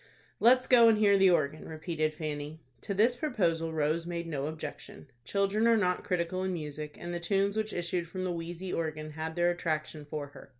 "Let's 0.39 0.65
go 0.65 0.89
and 0.89 0.97
hear 0.97 1.15
the 1.15 1.29
organ," 1.29 1.69
repeated 1.69 2.15
Fanny. 2.15 2.59
To 2.81 2.95
this 2.95 3.15
proposal 3.15 3.71
Rose 3.71 4.07
made 4.07 4.25
no 4.25 4.47
objection. 4.47 5.05
Children 5.25 5.67
are 5.67 5.77
not 5.77 6.03
critical 6.03 6.41
in 6.41 6.53
music, 6.53 6.97
and 6.99 7.13
the 7.13 7.19
tunes 7.19 7.55
which 7.55 7.71
issued 7.71 8.07
from 8.07 8.23
the 8.23 8.31
wheezy 8.31 8.73
organ 8.73 9.11
had 9.11 9.35
their 9.35 9.51
attraction 9.51 10.05
for 10.05 10.25
her. 10.29 10.49